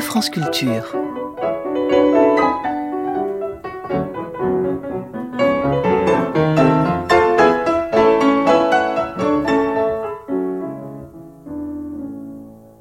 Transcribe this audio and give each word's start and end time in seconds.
France 0.00 0.30
Culture. 0.30 0.94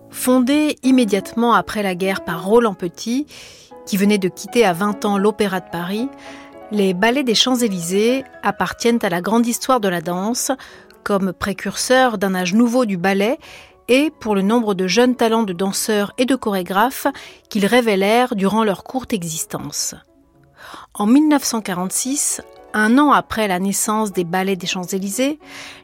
Fondé 0.09 0.77
immédiatement 0.83 1.53
après 1.53 1.83
la 1.83 1.95
guerre 1.95 2.23
par 2.23 2.45
Roland 2.45 2.73
Petit, 2.73 3.27
qui 3.85 3.97
venait 3.97 4.17
de 4.17 4.27
quitter 4.27 4.65
à 4.65 4.73
20 4.73 5.05
ans 5.05 5.17
l'Opéra 5.17 5.59
de 5.59 5.69
Paris, 5.71 6.09
les 6.71 6.93
ballets 6.93 7.23
des 7.23 7.35
Champs-Élysées 7.35 8.23
appartiennent 8.43 8.99
à 9.03 9.09
la 9.09 9.21
grande 9.21 9.45
histoire 9.45 9.79
de 9.79 9.87
la 9.87 10.01
danse, 10.01 10.51
comme 11.03 11.33
précurseurs 11.33 12.17
d'un 12.17 12.35
âge 12.35 12.53
nouveau 12.53 12.85
du 12.85 12.97
ballet 12.97 13.37
et 13.87 14.11
pour 14.19 14.35
le 14.35 14.41
nombre 14.41 14.73
de 14.73 14.87
jeunes 14.87 15.15
talents 15.15 15.43
de 15.43 15.53
danseurs 15.53 16.13
et 16.17 16.25
de 16.25 16.35
chorégraphes 16.35 17.07
qu'ils 17.49 17.65
révélèrent 17.65 18.35
durant 18.35 18.63
leur 18.63 18.83
courte 18.83 19.13
existence. 19.13 19.95
En 20.93 21.05
1946, 21.05 22.41
un 22.73 22.97
an 22.97 23.11
après 23.11 23.47
la 23.47 23.59
naissance 23.59 24.11
des 24.11 24.23
ballets 24.23 24.55
des 24.55 24.67
Champs-Élysées, 24.67 25.39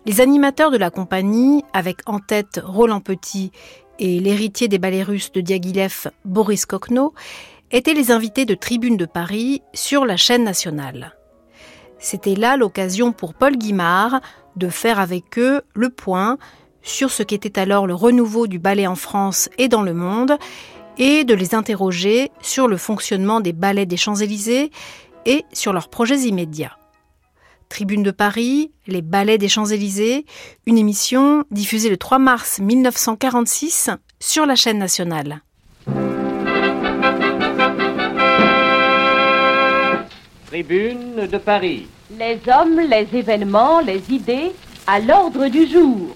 les 0.05 0.21
animateurs 0.21 0.71
de 0.71 0.77
la 0.77 0.89
compagnie, 0.89 1.63
avec 1.73 2.01
en 2.05 2.19
tête 2.19 2.59
Roland 2.63 2.99
Petit 2.99 3.51
et 3.99 4.19
l'héritier 4.19 4.67
des 4.67 4.79
ballets 4.79 5.03
russes 5.03 5.31
de 5.31 5.41
Diaghilev, 5.41 6.11
Boris 6.25 6.65
Kokno, 6.65 7.13
étaient 7.71 7.93
les 7.93 8.11
invités 8.11 8.45
de 8.45 8.55
Tribune 8.55 8.97
de 8.97 9.05
Paris 9.05 9.61
sur 9.73 10.05
la 10.05 10.17
chaîne 10.17 10.43
nationale. 10.43 11.15
C'était 11.99 12.35
là 12.35 12.57
l'occasion 12.57 13.11
pour 13.11 13.33
Paul 13.35 13.55
Guimard 13.57 14.19
de 14.55 14.67
faire 14.67 14.99
avec 14.99 15.37
eux 15.37 15.61
le 15.73 15.89
point 15.89 16.37
sur 16.83 17.11
ce 17.11 17.23
qu'était 17.23 17.59
alors 17.59 17.87
le 17.87 17.93
renouveau 17.93 18.47
du 18.47 18.59
ballet 18.59 18.87
en 18.87 18.95
France 18.95 19.49
et 19.57 19.67
dans 19.67 19.81
le 19.81 19.93
monde, 19.93 20.37
et 20.97 21.23
de 21.23 21.33
les 21.33 21.55
interroger 21.55 22.31
sur 22.41 22.67
le 22.67 22.77
fonctionnement 22.77 23.41
des 23.41 23.53
ballets 23.53 23.85
des 23.85 23.97
Champs-Élysées 23.97 24.71
et 25.25 25.45
sur 25.53 25.73
leurs 25.73 25.89
projets 25.89 26.19
immédiats. 26.19 26.77
Tribune 27.69 28.03
de 28.03 28.11
Paris, 28.11 28.71
les 28.85 29.01
ballets 29.01 29.37
des 29.37 29.47
Champs-Élysées, 29.47 30.25
une 30.65 30.77
émission 30.77 31.45
diffusée 31.51 31.89
le 31.89 31.97
3 31.97 32.19
mars 32.19 32.59
1946 32.59 33.89
sur 34.19 34.45
la 34.45 34.55
chaîne 34.55 34.77
nationale. 34.77 35.41
Tribune 40.47 41.27
de 41.31 41.37
Paris. 41.37 41.87
Les 42.19 42.39
hommes, 42.53 42.81
les 42.81 43.07
événements, 43.17 43.79
les 43.79 44.03
idées 44.09 44.51
à 44.85 44.99
l'ordre 44.99 45.47
du 45.47 45.65
jour. 45.65 46.15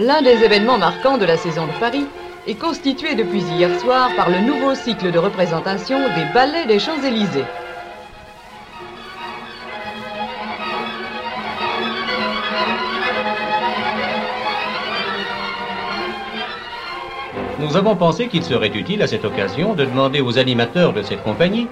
L'un 0.00 0.22
des 0.22 0.42
événements 0.42 0.78
marquants 0.78 1.18
de 1.18 1.26
la 1.26 1.36
saison 1.36 1.66
de 1.66 1.78
Paris 1.78 2.06
est 2.46 2.54
constitué 2.54 3.14
depuis 3.14 3.42
hier 3.42 3.78
soir 3.78 4.08
par 4.16 4.30
le 4.30 4.40
nouveau 4.40 4.74
cycle 4.74 5.12
de 5.12 5.18
représentation 5.18 5.98
des 5.98 6.24
ballets 6.32 6.64
des 6.64 6.78
Champs-Élysées. 6.78 7.44
Nous 17.58 17.76
avons 17.76 17.94
pensé 17.94 18.28
qu'il 18.28 18.44
serait 18.44 18.68
utile 18.68 19.02
à 19.02 19.06
cette 19.06 19.26
occasion 19.26 19.74
de 19.74 19.84
demander 19.84 20.22
aux 20.22 20.38
animateurs 20.38 20.94
de 20.94 21.02
cette 21.02 21.22
compagnie 21.22 21.68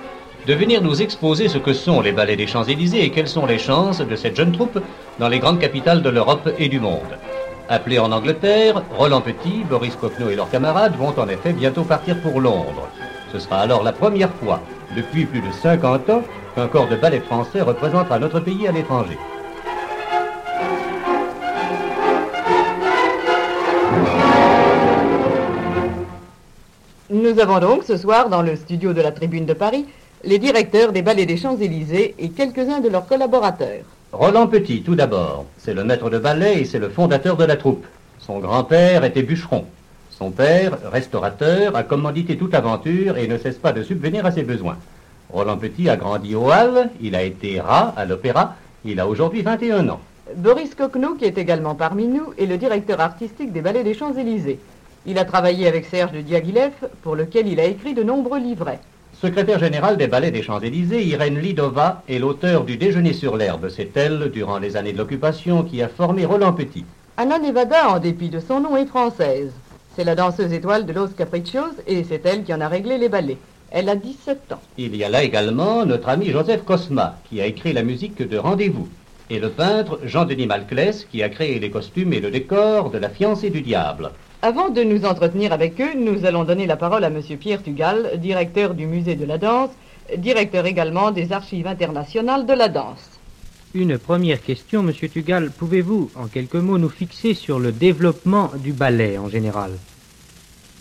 de 0.46 0.52
venir 0.52 0.82
nous 0.82 1.00
exposer 1.00 1.48
ce 1.48 1.56
que 1.56 1.72
sont 1.72 2.02
les 2.02 2.12
ballets 2.12 2.36
des 2.36 2.46
Champs-Élysées 2.46 3.02
et 3.02 3.10
quelles 3.10 3.28
sont 3.28 3.46
les 3.46 3.58
chances 3.58 4.02
de 4.02 4.16
cette 4.16 4.36
jeune 4.36 4.52
troupe 4.52 4.78
dans 5.18 5.28
les 5.28 5.38
grandes 5.38 5.58
capitales 5.58 6.02
de 6.02 6.10
l'Europe 6.10 6.50
et 6.58 6.68
du 6.68 6.80
monde. 6.80 7.16
Appelés 7.72 8.00
en 8.00 8.10
Angleterre, 8.10 8.82
Roland 8.98 9.20
Petit, 9.20 9.62
Boris 9.62 9.94
Kopno 9.94 10.28
et 10.28 10.34
leurs 10.34 10.50
camarades 10.50 10.96
vont 10.96 11.16
en 11.16 11.28
effet 11.28 11.52
bientôt 11.52 11.84
partir 11.84 12.20
pour 12.20 12.40
Londres. 12.40 12.88
Ce 13.30 13.38
sera 13.38 13.58
alors 13.60 13.84
la 13.84 13.92
première 13.92 14.32
fois, 14.34 14.60
depuis 14.96 15.24
plus 15.24 15.40
de 15.40 15.52
50 15.62 16.10
ans, 16.10 16.22
qu'un 16.56 16.66
corps 16.66 16.88
de 16.88 16.96
ballet 16.96 17.20
français 17.20 17.60
représentera 17.60 18.18
notre 18.18 18.40
pays 18.40 18.66
à 18.66 18.72
l'étranger. 18.72 19.16
Nous 27.08 27.38
avons 27.38 27.60
donc 27.60 27.84
ce 27.84 27.96
soir 27.96 28.30
dans 28.30 28.42
le 28.42 28.56
studio 28.56 28.92
de 28.92 29.00
la 29.00 29.12
Tribune 29.12 29.46
de 29.46 29.54
Paris 29.54 29.86
les 30.24 30.40
directeurs 30.40 30.90
des 30.90 31.02
ballets 31.02 31.24
des 31.24 31.36
Champs-Élysées 31.36 32.16
et 32.18 32.30
quelques-uns 32.30 32.80
de 32.80 32.88
leurs 32.88 33.06
collaborateurs. 33.06 33.84
Roland 34.12 34.48
Petit, 34.48 34.82
tout 34.82 34.96
d'abord. 34.96 35.46
C'est 35.56 35.72
le 35.72 35.84
maître 35.84 36.10
de 36.10 36.18
ballet 36.18 36.62
et 36.62 36.64
c'est 36.64 36.80
le 36.80 36.88
fondateur 36.88 37.36
de 37.36 37.44
la 37.44 37.56
troupe. 37.56 37.86
Son 38.18 38.40
grand-père 38.40 39.04
était 39.04 39.22
bûcheron. 39.22 39.66
Son 40.10 40.32
père, 40.32 40.78
restaurateur, 40.90 41.76
a 41.76 41.84
commandité 41.84 42.36
toute 42.36 42.54
aventure 42.54 43.16
et 43.16 43.28
ne 43.28 43.38
cesse 43.38 43.58
pas 43.58 43.72
de 43.72 43.84
subvenir 43.84 44.26
à 44.26 44.32
ses 44.32 44.42
besoins. 44.42 44.78
Roland 45.32 45.58
Petit 45.58 45.88
a 45.88 45.96
grandi 45.96 46.34
au 46.34 46.50
Halles, 46.50 46.90
il 47.00 47.14
a 47.14 47.22
été 47.22 47.60
rat 47.60 47.94
à 47.96 48.04
l'opéra, 48.04 48.56
il 48.84 48.98
a 48.98 49.06
aujourd'hui 49.06 49.42
21 49.42 49.88
ans. 49.88 50.00
Boris 50.34 50.74
Kokno, 50.74 51.14
qui 51.14 51.24
est 51.24 51.38
également 51.38 51.76
parmi 51.76 52.08
nous, 52.08 52.34
est 52.36 52.46
le 52.46 52.58
directeur 52.58 53.00
artistique 53.00 53.52
des 53.52 53.60
ballets 53.60 53.84
des 53.84 53.94
Champs-Élysées. 53.94 54.58
Il 55.06 55.18
a 55.18 55.24
travaillé 55.24 55.68
avec 55.68 55.86
Serge 55.86 56.12
de 56.12 56.20
Diaghilev, 56.20 56.72
pour 57.02 57.14
lequel 57.14 57.46
il 57.46 57.60
a 57.60 57.64
écrit 57.64 57.94
de 57.94 58.02
nombreux 58.02 58.40
livrets. 58.40 58.80
Secrétaire 59.20 59.58
général 59.58 59.98
des 59.98 60.06
ballets 60.06 60.30
des 60.30 60.42
Champs-Élysées, 60.42 61.04
Irène 61.04 61.38
Lidova 61.38 62.02
est 62.08 62.18
l'auteur 62.18 62.64
du 62.64 62.78
Déjeuner 62.78 63.12
sur 63.12 63.36
l'herbe. 63.36 63.68
C'est 63.68 63.94
elle, 63.94 64.30
durant 64.30 64.58
les 64.58 64.78
années 64.78 64.94
de 64.94 64.98
l'occupation, 64.98 65.62
qui 65.62 65.82
a 65.82 65.88
formé 65.88 66.24
Roland 66.24 66.54
Petit. 66.54 66.86
Anna 67.18 67.38
Nevada, 67.38 67.90
en 67.90 67.98
dépit 67.98 68.30
de 68.30 68.40
son 68.40 68.60
nom, 68.60 68.78
est 68.78 68.86
française. 68.86 69.52
C'est 69.94 70.04
la 70.04 70.14
danseuse 70.14 70.54
étoile 70.54 70.86
de 70.86 70.94
Los 70.94 71.08
Capriccios 71.08 71.76
et 71.86 72.02
c'est 72.02 72.24
elle 72.24 72.44
qui 72.44 72.54
en 72.54 72.62
a 72.62 72.68
réglé 72.68 72.96
les 72.96 73.10
ballets. 73.10 73.36
Elle 73.70 73.90
a 73.90 73.94
17 73.94 74.52
ans. 74.52 74.60
Il 74.78 74.96
y 74.96 75.04
a 75.04 75.10
là 75.10 75.22
également 75.22 75.84
notre 75.84 76.08
ami 76.08 76.30
Joseph 76.30 76.64
Cosma, 76.64 77.18
qui 77.28 77.42
a 77.42 77.46
écrit 77.46 77.74
la 77.74 77.82
musique 77.82 78.26
de 78.26 78.38
Rendez-vous, 78.38 78.88
et 79.28 79.38
le 79.38 79.50
peintre 79.50 80.00
Jean-Denis 80.02 80.46
Malclès, 80.46 81.04
qui 81.04 81.22
a 81.22 81.28
créé 81.28 81.58
les 81.58 81.70
costumes 81.70 82.14
et 82.14 82.20
le 82.20 82.30
décor 82.30 82.88
de 82.88 82.96
La 82.96 83.10
fiancée 83.10 83.50
du 83.50 83.60
diable. 83.60 84.12
Avant 84.42 84.70
de 84.70 84.82
nous 84.82 85.04
entretenir 85.04 85.52
avec 85.52 85.78
eux, 85.82 85.92
nous 85.94 86.24
allons 86.24 86.44
donner 86.44 86.66
la 86.66 86.78
parole 86.78 87.04
à 87.04 87.08
M. 87.08 87.20
Pierre 87.38 87.62
Tugal, 87.62 88.18
directeur 88.18 88.72
du 88.72 88.86
musée 88.86 89.14
de 89.14 89.26
la 89.26 89.36
danse, 89.36 89.68
directeur 90.16 90.64
également 90.64 91.10
des 91.10 91.30
archives 91.30 91.66
internationales 91.66 92.46
de 92.46 92.54
la 92.54 92.68
danse. 92.68 93.20
Une 93.74 93.98
première 93.98 94.42
question, 94.42 94.82
Monsieur 94.82 95.10
Tugal. 95.10 95.50
Pouvez-vous, 95.50 96.10
en 96.16 96.26
quelques 96.26 96.54
mots, 96.54 96.78
nous 96.78 96.88
fixer 96.88 97.34
sur 97.34 97.60
le 97.60 97.70
développement 97.70 98.50
du 98.56 98.72
ballet 98.72 99.18
en 99.18 99.28
général? 99.28 99.72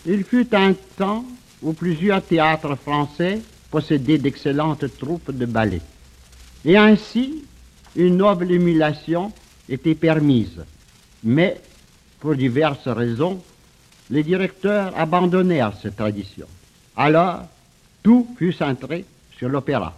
Il 0.06 0.24
fut 0.24 0.54
un 0.54 0.72
temps 0.96 1.26
où 1.60 1.74
plusieurs 1.74 2.22
théâtres 2.22 2.76
français 2.76 3.42
possédaient 3.70 4.16
d'excellentes 4.16 4.86
troupes 4.98 5.32
de 5.36 5.44
ballet. 5.44 5.82
Et 6.64 6.78
ainsi, 6.78 7.44
une 7.94 8.16
noble 8.16 8.50
émulation 8.50 9.32
était 9.68 9.94
permise. 9.94 10.64
Mais, 11.22 11.60
pour 12.20 12.34
diverses 12.34 12.88
raisons, 12.88 13.42
les 14.10 14.22
directeurs 14.22 14.92
abandonnèrent 14.98 15.76
cette 15.80 15.96
tradition. 15.96 16.46
Alors, 16.96 17.44
tout 18.02 18.26
fut 18.36 18.52
centré 18.52 19.04
sur 19.36 19.48
l'opéra. 19.48 19.96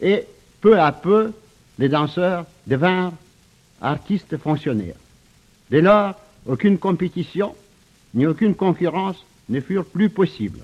Et 0.00 0.24
peu 0.60 0.78
à 0.78 0.92
peu, 0.92 1.32
les 1.78 1.88
danseurs 1.88 2.46
devinrent 2.66 3.12
artistes 3.80 4.36
fonctionnaires. 4.36 4.96
Dès 5.70 5.80
lors, 5.80 6.14
aucune 6.46 6.78
compétition 6.78 7.54
ni 8.14 8.26
aucune 8.26 8.54
concurrence 8.54 9.22
ne 9.48 9.60
furent 9.60 9.84
plus 9.84 10.08
possibles. 10.08 10.60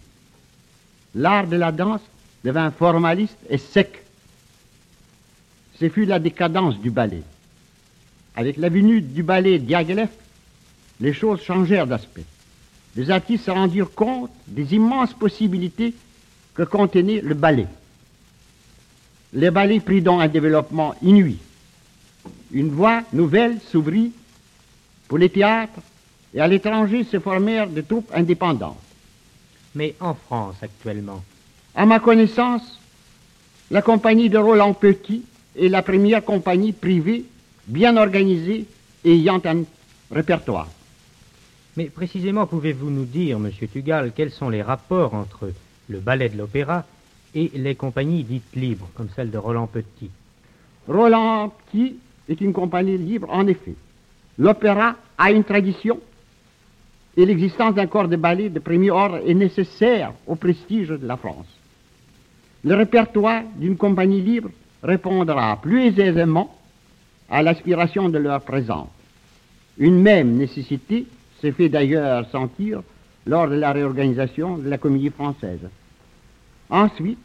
L'art 1.15 1.47
de 1.47 1.57
la 1.57 1.73
danse 1.73 2.01
devint 2.45 2.71
formaliste 2.71 3.39
et 3.51 3.59
sec. 3.59 4.05
Ce 5.79 5.89
fut 5.89 6.05
la 6.05 6.19
décadence 6.19 6.79
du 6.79 6.91
ballet. 6.91 7.23
Avec 8.37 8.57
la 8.57 8.69
venue 8.69 9.03
du 9.03 9.23
ballet 9.23 9.59
Diaghilev, 9.59 10.09
les 11.01 11.13
choses 11.13 11.43
changèrent 11.43 11.87
d'aspect. 11.87 12.25
Les 12.97 13.11
artistes 13.11 13.45
se 13.45 13.51
rendirent 13.51 13.95
compte 13.95 14.31
des 14.47 14.75
immenses 14.75 15.15
possibilités 15.15 15.95
que 16.55 16.63
contenait 16.63 17.21
le 17.21 17.35
ballet. 17.35 17.67
Le 19.33 19.51
ballet 19.51 19.81
prit 19.81 20.03
donc 20.03 20.21
un 20.21 20.29
développement 20.29 20.95
inouï. 21.03 21.39
Une 22.53 22.69
voie 22.69 23.03
nouvelle 23.13 23.59
s'ouvrit 23.71 24.13
pour 25.09 25.17
les 25.17 25.31
théâtres 25.31 25.81
et 26.35 26.41
à 26.41 26.49
l'étranger 26.49 27.05
se 27.05 27.19
formèrent 27.19 27.69
des 27.69 27.83
troupes 27.83 28.11
indépendantes. 28.15 28.79
Mais 29.75 29.95
en 30.01 30.15
France 30.15 30.57
actuellement? 30.61 31.23
À 31.75 31.87
ma 31.87 31.99
connaissance, 31.99 32.79
la 33.71 33.81
compagnie 33.81 34.29
de 34.29 34.37
Roland 34.37 34.75
Petit 34.75 35.23
est 35.59 35.69
la 35.69 35.81
première 35.81 36.23
compagnie 36.23 36.73
privée 36.73 37.25
bien 37.67 37.97
organisée 37.97 38.67
et 39.05 39.13
ayant 39.13 39.41
un 39.47 39.63
répertoire. 40.11 40.69
Mais 41.77 41.87
précisément, 41.87 42.47
pouvez-vous 42.47 42.91
nous 42.91 43.05
dire, 43.05 43.39
Monsieur 43.39 43.67
Tugal, 43.67 44.13
quels 44.15 44.31
sont 44.31 44.51
les 44.51 44.63
rapports 44.63 45.15
entre 45.15 45.51
le 45.89 46.01
ballet 46.01 46.29
de 46.29 46.37
l'opéra 46.37 46.85
et 47.35 47.51
les 47.55 47.75
compagnies 47.75 48.25
dites 48.25 48.55
libres, 48.55 48.89
comme 48.95 49.09
celle 49.17 49.31
de 49.31 49.39
Roland 49.39 49.67
Petit? 49.67 50.11
Roland 50.87 51.49
Petit 51.49 51.97
est 52.29 52.41
une 52.41 52.53
compagnie 52.53 52.99
libre, 52.99 53.29
en 53.31 53.47
effet. 53.47 53.75
L'opéra 54.39 54.97
a 55.17 55.31
une 55.31 55.45
tradition 55.45 55.99
et 57.17 57.25
l'existence 57.25 57.75
d'un 57.75 57.87
corps 57.87 58.09
de 58.09 58.17
ballet 58.17 58.51
de 58.51 58.59
premier 58.59 58.91
ordre 58.91 59.21
est 59.27 59.35
nécessaire 59.35 60.13
au 60.27 60.35
prestige 60.35 60.89
de 60.89 61.07
la 61.07 61.17
France. 61.17 61.47
Le 62.65 62.75
répertoire 62.75 63.43
d'une 63.57 63.77
compagnie 63.77 64.21
libre 64.21 64.51
répondra 64.83 65.59
plus 65.61 65.99
aisément 65.99 66.55
à 67.31 67.43
l'aspiration 67.43 68.09
de 68.09 68.19
leur 68.19 68.43
présence. 68.43 68.89
Une 69.79 70.01
même 70.01 70.37
nécessité 70.37 71.07
s'est 71.43 71.53
fait 71.53 71.69
d'ailleurs 71.69 72.25
sentir 72.31 72.83
lors 73.27 73.49
de 73.49 73.57
la 73.57 73.73
réorganisation 73.73 74.57
de 74.57 74.69
la 74.69 74.79
comédie 74.79 75.11
française. 75.11 75.61
Ensuite, 76.71 77.19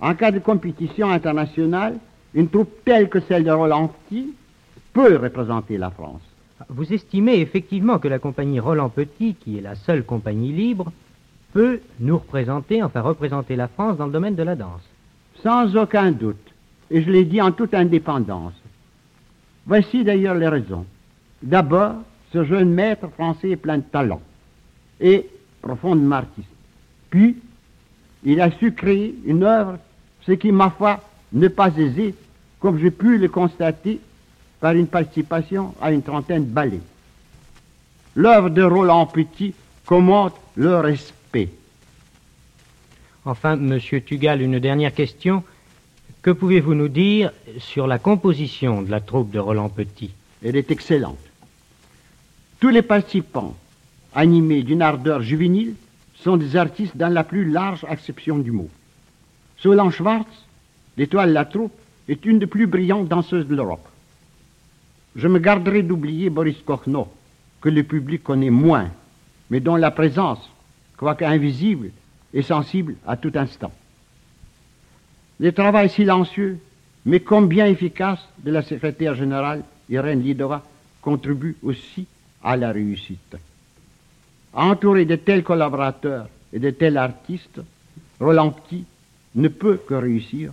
en 0.00 0.14
cas 0.14 0.30
de 0.30 0.38
compétition 0.38 1.10
internationale, 1.10 1.98
une 2.34 2.48
troupe 2.48 2.84
telle 2.84 3.08
que 3.08 3.20
celle 3.20 3.44
de 3.44 3.50
Roland 3.50 3.92
Petit 4.08 4.34
peut 4.92 5.16
représenter 5.16 5.78
la 5.78 5.90
France. 5.90 6.22
Vous 6.68 6.92
estimez 6.92 7.40
effectivement 7.40 7.98
que 7.98 8.08
la 8.08 8.18
compagnie 8.18 8.60
Roland 8.60 8.88
Petit, 8.88 9.34
qui 9.34 9.58
est 9.58 9.62
la 9.62 9.76
seule 9.76 10.04
compagnie 10.04 10.52
libre, 10.52 10.90
peut 11.52 11.80
nous 12.00 12.18
représenter, 12.18 12.82
enfin 12.82 13.00
représenter 13.00 13.56
la 13.56 13.68
France 13.68 13.96
dans 13.96 14.06
le 14.06 14.12
domaine 14.12 14.34
de 14.34 14.42
la 14.42 14.56
danse 14.56 14.82
Sans 15.42 15.76
aucun 15.76 16.10
doute, 16.10 16.36
et 16.90 17.02
je 17.02 17.10
l'ai 17.10 17.24
dit 17.24 17.40
en 17.40 17.52
toute 17.52 17.74
indépendance. 17.74 18.54
Voici 19.66 20.04
d'ailleurs 20.04 20.34
les 20.34 20.48
raisons. 20.48 20.86
D'abord, 21.42 21.96
ce 22.32 22.44
jeune 22.44 22.70
maître 22.70 23.08
français 23.08 23.50
est 23.50 23.56
plein 23.56 23.78
de 23.78 23.82
talent 23.82 24.20
et 25.00 25.26
profondément 25.62 26.16
artiste. 26.16 26.48
Puis, 27.10 27.36
il 28.24 28.40
a 28.40 28.50
su 28.50 28.72
créer 28.72 29.14
une 29.24 29.44
œuvre, 29.44 29.78
ce 30.26 30.32
qui, 30.32 30.52
ma 30.52 30.70
foi, 30.70 31.00
n'est 31.32 31.48
pas 31.48 31.74
aisé, 31.76 32.14
comme 32.60 32.78
j'ai 32.78 32.90
pu 32.90 33.18
le 33.18 33.28
constater 33.28 34.00
par 34.60 34.72
une 34.72 34.88
participation 34.88 35.74
à 35.80 35.92
une 35.92 36.02
trentaine 36.02 36.44
de 36.44 36.50
ballets. 36.50 36.80
L'œuvre 38.16 38.50
de 38.50 38.62
Roland 38.62 39.06
Petit 39.06 39.54
commande 39.86 40.32
le 40.56 40.76
respect. 40.80 41.50
Enfin, 43.24 43.56
Monsieur 43.56 44.00
Tugal, 44.00 44.42
une 44.42 44.58
dernière 44.58 44.92
question. 44.92 45.44
Que 46.22 46.30
pouvez-vous 46.30 46.74
nous 46.74 46.88
dire 46.88 47.30
sur 47.58 47.86
la 47.86 47.98
composition 47.98 48.82
de 48.82 48.90
la 48.90 49.00
troupe 49.00 49.30
de 49.30 49.38
Roland 49.38 49.68
Petit? 49.68 50.10
Elle 50.44 50.56
est 50.56 50.70
excellente. 50.70 51.18
Tous 52.60 52.70
les 52.70 52.82
participants, 52.82 53.56
animés 54.14 54.64
d'une 54.64 54.82
ardeur 54.82 55.22
juvénile, 55.22 55.74
sont 56.16 56.36
des 56.36 56.56
artistes 56.56 56.96
dans 56.96 57.12
la 57.12 57.22
plus 57.22 57.48
large 57.48 57.84
acception 57.88 58.38
du 58.38 58.50
mot. 58.50 58.68
Solange 59.58 59.96
Schwartz, 59.96 60.44
l'étoile 60.96 61.32
la 61.32 61.44
troupe, 61.44 61.72
est 62.08 62.24
une 62.26 62.40
des 62.40 62.46
plus 62.46 62.66
brillantes 62.66 63.06
danseuses 63.06 63.46
de 63.46 63.54
l'Europe. 63.54 63.86
Je 65.14 65.28
me 65.28 65.38
garderai 65.38 65.82
d'oublier 65.82 66.30
Boris 66.30 66.56
Kochno, 66.64 67.08
que 67.60 67.68
le 67.68 67.84
public 67.84 68.24
connaît 68.24 68.50
moins, 68.50 68.90
mais 69.50 69.60
dont 69.60 69.76
la 69.76 69.92
présence, 69.92 70.50
quoique 70.96 71.24
invisible, 71.24 71.90
est 72.34 72.42
sensible 72.42 72.96
à 73.06 73.16
tout 73.16 73.32
instant. 73.36 73.72
Le 75.38 75.52
travail 75.52 75.88
silencieux, 75.90 76.58
mais 77.06 77.20
combien 77.20 77.66
efficace, 77.66 78.20
de 78.42 78.50
la 78.50 78.62
secrétaire 78.62 79.14
générale 79.14 79.62
Irène 79.88 80.22
Lidova 80.22 80.64
contribue 81.00 81.56
aussi 81.62 82.06
à 82.42 82.56
la 82.56 82.72
réussite. 82.72 83.36
Entouré 84.52 85.04
de 85.04 85.16
tels 85.16 85.44
collaborateurs 85.44 86.28
et 86.52 86.58
de 86.58 86.70
tels 86.70 86.96
artistes, 86.96 87.60
Roland 88.20 88.50
Petit 88.50 88.84
ne 89.34 89.48
peut 89.48 89.80
que 89.86 89.94
réussir 89.94 90.52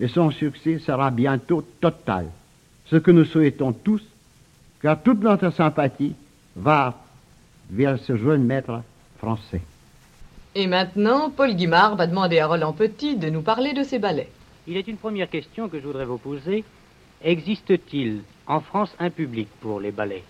et 0.00 0.08
son 0.08 0.30
succès 0.30 0.78
sera 0.78 1.10
bientôt 1.10 1.62
total. 1.80 2.26
Ce 2.86 2.96
que 2.96 3.10
nous 3.10 3.24
souhaitons 3.24 3.72
tous, 3.72 4.02
car 4.80 5.00
toute 5.02 5.22
notre 5.22 5.50
sympathie 5.50 6.14
va 6.56 6.98
vers 7.70 7.98
ce 7.98 8.16
jeune 8.16 8.44
maître 8.44 8.82
français. 9.18 9.62
Et 10.54 10.66
maintenant, 10.66 11.30
Paul 11.30 11.54
Guimard 11.54 11.96
va 11.96 12.06
demander 12.06 12.38
à 12.38 12.46
Roland 12.46 12.72
Petit 12.72 13.16
de 13.16 13.30
nous 13.30 13.42
parler 13.42 13.72
de 13.72 13.82
ses 13.82 13.98
ballets. 13.98 14.30
Il 14.66 14.76
est 14.76 14.86
une 14.86 14.98
première 14.98 15.30
question 15.30 15.68
que 15.68 15.80
je 15.80 15.86
voudrais 15.86 16.04
vous 16.04 16.18
poser. 16.18 16.64
Existe-t-il 17.22 18.22
en 18.46 18.60
France 18.60 18.94
un 18.98 19.10
public 19.10 19.48
pour 19.60 19.80
les 19.80 19.92
ballets? 19.92 20.24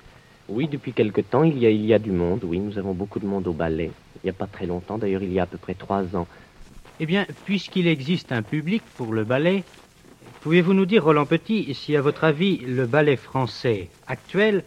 Oui, 0.52 0.68
depuis 0.70 0.92
quelque 0.92 1.22
temps, 1.22 1.44
il 1.44 1.58
y, 1.58 1.66
a, 1.66 1.70
il 1.70 1.84
y 1.86 1.94
a 1.94 1.98
du 1.98 2.10
monde. 2.12 2.40
Oui, 2.44 2.58
nous 2.58 2.78
avons 2.78 2.92
beaucoup 2.92 3.18
de 3.18 3.26
monde 3.26 3.46
au 3.46 3.52
ballet. 3.52 3.90
Il 4.16 4.26
n'y 4.26 4.30
a 4.30 4.34
pas 4.34 4.46
très 4.46 4.66
longtemps, 4.66 4.98
d'ailleurs, 4.98 5.22
il 5.22 5.32
y 5.32 5.40
a 5.40 5.44
à 5.44 5.46
peu 5.46 5.56
près 5.56 5.74
trois 5.74 6.04
ans. 6.14 6.26
Eh 7.00 7.06
bien, 7.06 7.26
puisqu'il 7.46 7.86
existe 7.86 8.32
un 8.32 8.42
public 8.42 8.82
pour 8.96 9.12
le 9.14 9.24
ballet, 9.24 9.64
pouvez-vous 10.42 10.74
nous 10.74 10.84
dire, 10.84 11.04
Roland 11.04 11.24
Petit, 11.24 11.72
si 11.74 11.96
à 11.96 12.02
votre 12.02 12.24
avis, 12.24 12.58
le 12.58 12.86
ballet 12.86 13.16
français 13.16 13.88
actuel 14.06 14.62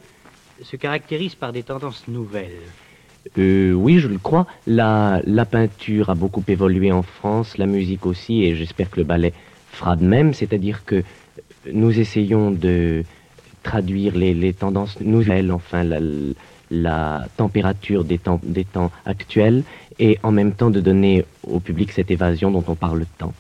se 0.63 0.75
caractérise 0.75 1.35
par 1.35 1.53
des 1.53 1.63
tendances 1.63 2.07
nouvelles? 2.07 2.49
Euh, 3.37 3.73
oui, 3.73 3.99
je 3.99 4.07
le 4.07 4.17
crois. 4.17 4.47
La, 4.65 5.21
la 5.25 5.45
peinture 5.45 6.09
a 6.09 6.15
beaucoup 6.15 6.43
évolué 6.47 6.91
en 6.91 7.03
France, 7.03 7.57
la 7.57 7.67
musique 7.67 8.05
aussi, 8.05 8.43
et 8.43 8.55
j'espère 8.55 8.89
que 8.89 8.97
le 8.97 9.05
ballet 9.05 9.33
fera 9.71 9.95
de 9.95 10.05
même, 10.05 10.33
c'est-à-dire 10.33 10.83
que 10.85 11.03
nous 11.71 11.99
essayons 11.99 12.51
de 12.51 13.03
traduire 13.69 14.13
les, 14.15 14.33
les 14.45 14.53
tendances 14.63 14.97
nouvelles, 15.01 15.51
enfin 15.59 15.81
la, 15.83 15.99
la 16.85 17.27
température 17.41 18.03
des 18.11 18.19
temps, 18.25 18.39
des 18.57 18.67
temps 18.75 18.91
actuels, 19.13 19.63
et 20.05 20.13
en 20.27 20.31
même 20.39 20.53
temps 20.59 20.71
de 20.77 20.81
donner 20.89 21.25
au 21.55 21.59
public 21.59 21.91
cette 21.97 22.11
évasion 22.17 22.51
dont 22.55 22.65
on 22.67 22.75
parle 22.75 23.03
tant. 23.17 23.33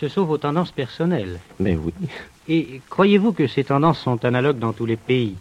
Ce 0.00 0.08
sont 0.08 0.24
vos 0.24 0.38
tendances 0.38 0.70
personnelles. 0.82 1.36
Mais 1.64 1.76
oui. 1.76 1.92
Et 2.48 2.80
croyez-vous 2.88 3.32
que 3.32 3.46
ces 3.46 3.64
tendances 3.64 4.00
sont 4.00 4.24
analogues 4.24 4.58
dans 4.58 4.74
tous 4.78 4.86
les 4.86 5.00
pays? 5.10 5.36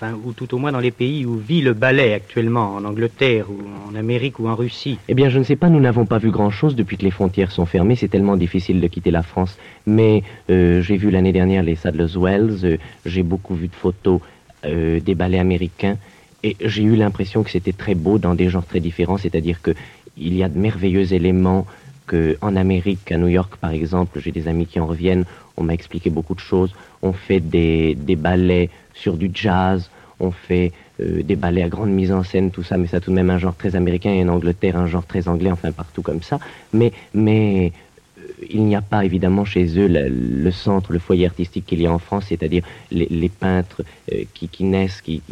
Enfin, 0.00 0.16
ou 0.24 0.32
tout 0.32 0.54
au 0.54 0.58
moins 0.58 0.70
dans 0.70 0.78
les 0.78 0.92
pays 0.92 1.26
où 1.26 1.34
vit 1.34 1.60
le 1.60 1.72
ballet 1.72 2.14
actuellement, 2.14 2.76
en 2.76 2.84
Angleterre, 2.84 3.46
ou 3.50 3.58
en 3.90 3.96
Amérique, 3.96 4.38
ou 4.38 4.46
en 4.46 4.54
Russie. 4.54 4.96
Eh 5.08 5.14
bien, 5.14 5.28
je 5.28 5.40
ne 5.40 5.42
sais 5.42 5.56
pas, 5.56 5.68
nous 5.68 5.80
n'avons 5.80 6.06
pas 6.06 6.18
vu 6.18 6.30
grand-chose 6.30 6.76
depuis 6.76 6.96
que 6.96 7.02
les 7.02 7.10
frontières 7.10 7.50
sont 7.50 7.66
fermées. 7.66 7.96
C'est 7.96 8.06
tellement 8.06 8.36
difficile 8.36 8.80
de 8.80 8.86
quitter 8.86 9.10
la 9.10 9.24
France. 9.24 9.58
Mais 9.86 10.22
euh, 10.50 10.82
j'ai 10.82 10.96
vu 10.96 11.10
l'année 11.10 11.32
dernière 11.32 11.64
les 11.64 11.74
Sadler's 11.74 12.16
Wells, 12.16 12.60
euh, 12.62 12.76
j'ai 13.06 13.24
beaucoup 13.24 13.56
vu 13.56 13.66
de 13.66 13.74
photos 13.74 14.20
euh, 14.64 15.00
des 15.00 15.16
ballets 15.16 15.40
américains, 15.40 15.96
et 16.44 16.56
j'ai 16.60 16.84
eu 16.84 16.94
l'impression 16.94 17.42
que 17.42 17.50
c'était 17.50 17.72
très 17.72 17.96
beau 17.96 18.18
dans 18.18 18.36
des 18.36 18.48
genres 18.50 18.66
très 18.66 18.78
différents, 18.78 19.16
c'est-à-dire 19.16 19.60
que 19.60 19.72
il 20.16 20.36
y 20.36 20.44
a 20.44 20.48
de 20.48 20.58
merveilleux 20.60 21.12
éléments 21.12 21.66
que 22.06 22.38
en 22.40 22.54
Amérique, 22.54 23.10
à 23.10 23.18
New 23.18 23.28
York 23.28 23.56
par 23.56 23.72
exemple, 23.72 24.20
j'ai 24.20 24.30
des 24.30 24.46
amis 24.46 24.66
qui 24.66 24.78
en 24.78 24.86
reviennent, 24.86 25.24
on 25.56 25.64
m'a 25.64 25.74
expliqué 25.74 26.08
beaucoup 26.08 26.34
de 26.34 26.40
choses. 26.40 26.72
On 27.02 27.12
fait 27.12 27.40
des, 27.40 27.94
des 27.96 28.16
ballets 28.16 28.70
sur 28.94 29.16
du 29.16 29.30
jazz, 29.32 29.90
on 30.20 30.30
fait 30.30 30.72
euh, 31.00 31.22
des 31.22 31.36
ballets 31.36 31.62
à 31.62 31.68
grande 31.68 31.90
mise 31.90 32.12
en 32.12 32.22
scène, 32.22 32.50
tout 32.50 32.62
ça, 32.62 32.76
mais 32.76 32.86
ça 32.86 33.00
tout 33.00 33.10
de 33.10 33.16
même 33.16 33.30
un 33.30 33.38
genre 33.38 33.54
très 33.54 33.76
américain 33.76 34.12
et 34.12 34.24
en 34.24 34.28
Angleterre 34.28 34.76
un 34.76 34.86
genre 34.86 35.06
très 35.06 35.28
anglais, 35.28 35.50
enfin 35.50 35.72
partout 35.72 36.02
comme 36.02 36.22
ça. 36.22 36.38
Mais, 36.72 36.92
mais 37.14 37.72
euh, 38.18 38.22
il 38.50 38.64
n'y 38.64 38.76
a 38.76 38.82
pas 38.82 39.04
évidemment 39.04 39.44
chez 39.44 39.78
eux 39.78 39.86
le, 39.86 40.08
le 40.08 40.50
centre, 40.50 40.92
le 40.92 40.98
foyer 40.98 41.26
artistique 41.26 41.66
qu'il 41.66 41.80
y 41.80 41.86
a 41.86 41.92
en 41.92 41.98
France, 41.98 42.26
c'est-à-dire 42.28 42.64
les, 42.90 43.06
les, 43.10 43.28
peintres 43.28 43.82
euh, 44.12 44.24
qui, 44.34 44.48
qui, 44.48 44.64
naissent 44.64 45.00
qui, 45.00 45.22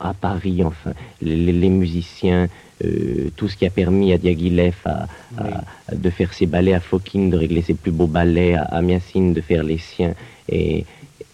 à 0.00 0.14
Paris, 0.14 0.62
enfin, 0.64 0.92
les, 1.22 1.52
les 1.52 1.68
musiciens, 1.68 2.48
euh, 2.84 3.30
tout 3.36 3.48
ce 3.48 3.56
qui 3.56 3.66
a 3.66 3.70
permis 3.70 4.12
à 4.12 4.18
Diaghilev 4.18 4.74
à, 4.84 5.06
oui. 5.40 5.50
à, 5.88 5.94
de 5.94 6.10
faire 6.10 6.34
ses 6.34 6.46
ballets, 6.46 6.74
à 6.74 6.80
Fokine 6.80 7.30
de 7.30 7.36
régler 7.36 7.62
ses 7.62 7.74
plus 7.74 7.92
beaux 7.92 8.08
ballets, 8.08 8.54
à, 8.54 8.62
à 8.62 8.82
Miacine 8.82 9.32
de 9.32 9.40
faire 9.40 9.62
les 9.62 9.78
siens. 9.78 10.14
Et, 10.48 10.84